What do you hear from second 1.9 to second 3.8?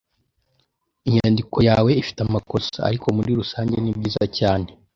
ifite amakosa, ariko muri rusange